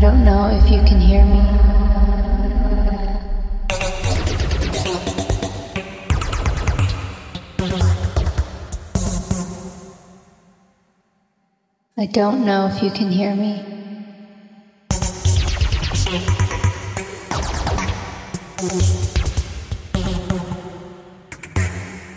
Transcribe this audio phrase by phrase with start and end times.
[0.00, 1.40] don't know if you can hear me.
[11.98, 13.62] I don't know if you can hear me.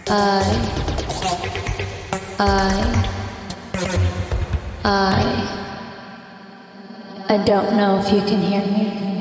[0.08, 0.44] I,
[2.40, 3.04] I,
[4.86, 5.63] I,
[7.34, 9.13] I don't know if you can hear me.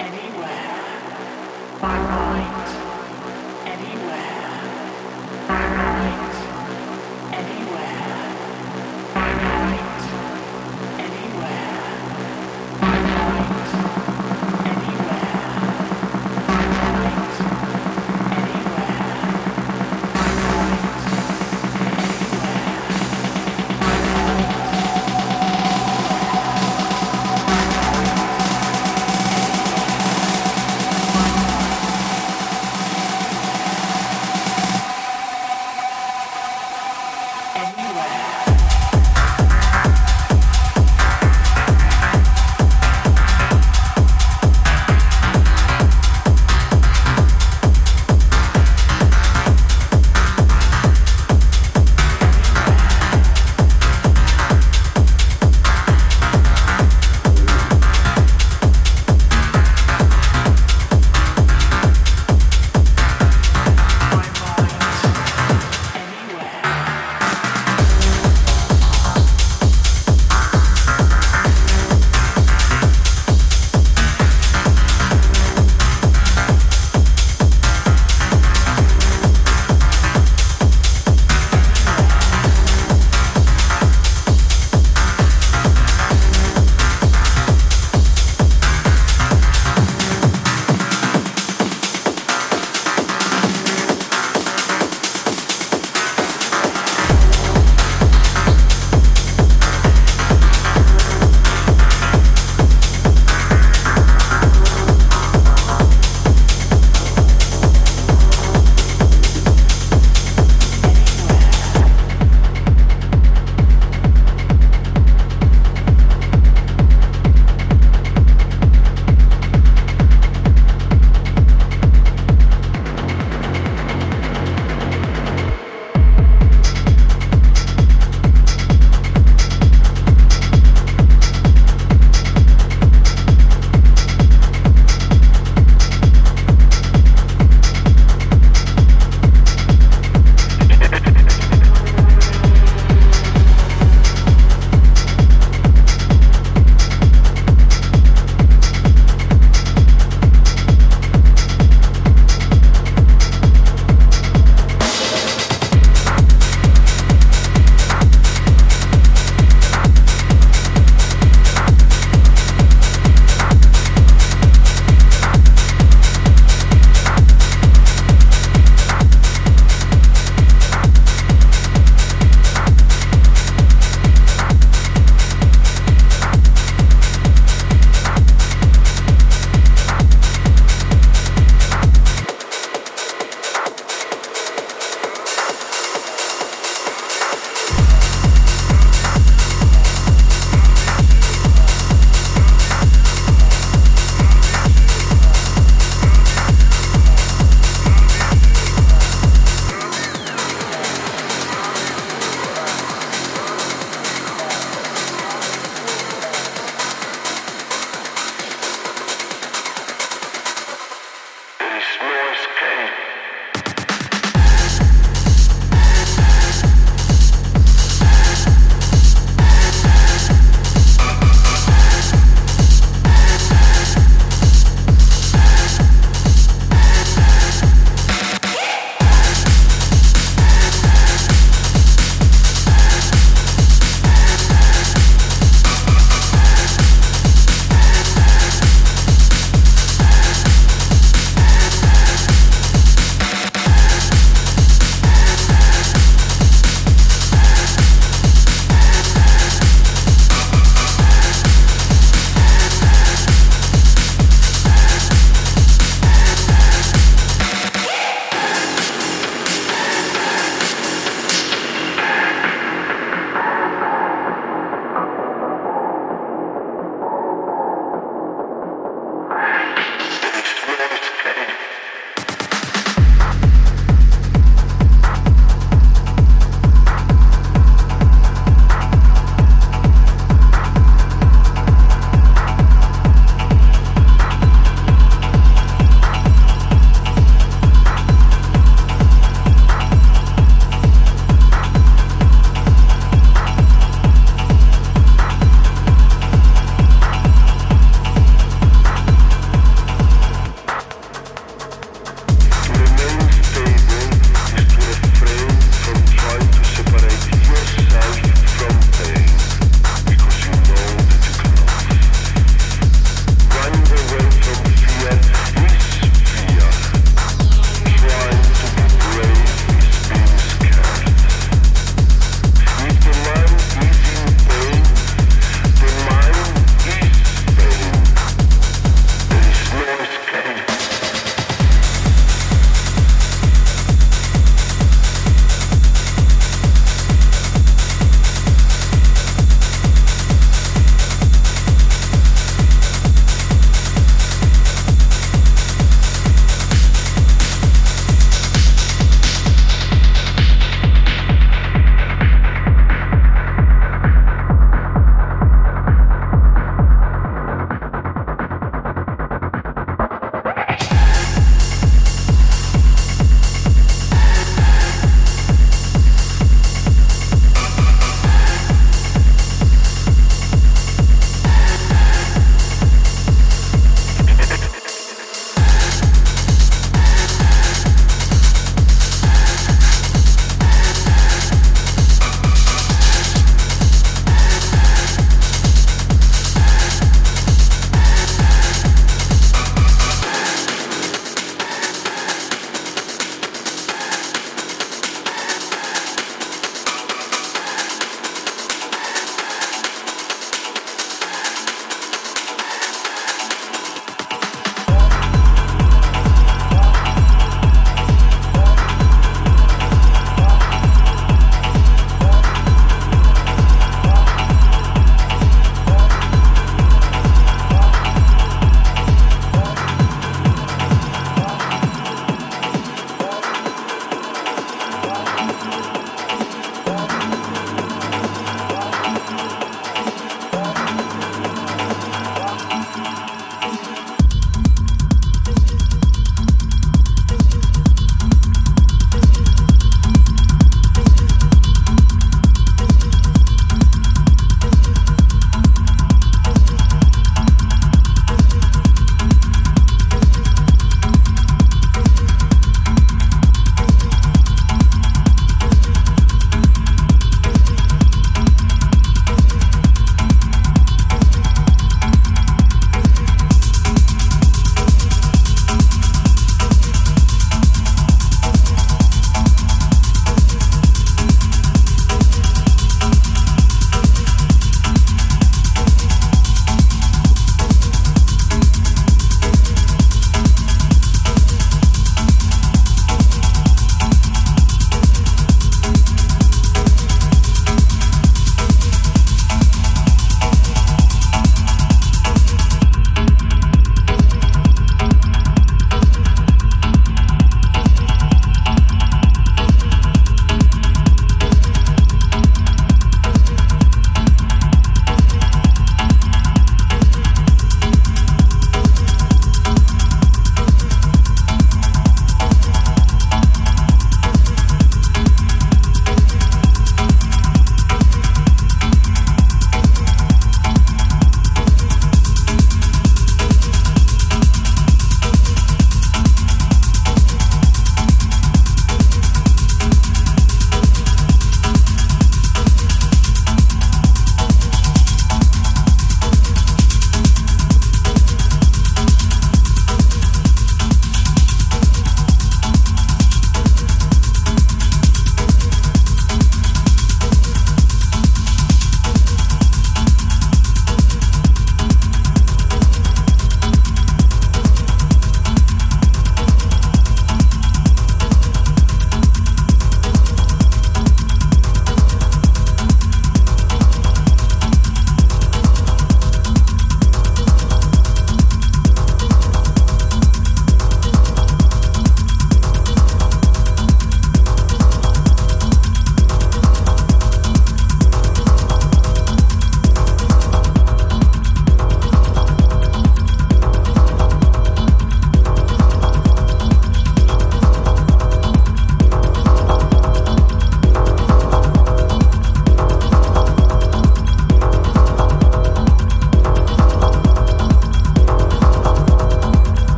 [0.00, 1.80] anywhere.
[1.80, 2.65] My mind.